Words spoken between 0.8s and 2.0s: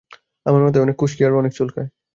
অনেক খুশকি আর অনেক চুলকায়।